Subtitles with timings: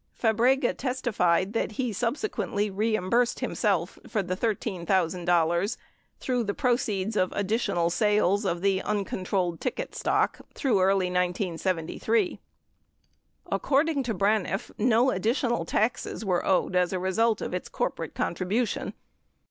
[0.19, 5.81] Fabrega testified that he subsequently reimbursed himself for the $13, 000
[6.19, 12.39] through the proceeds of additional sales of the uncontrolled ticket stock through early 1973.
[13.51, 18.15] 54 According to Braniff, no additional taxes were owed as a result of its corporate
[18.15, 18.95] contribution.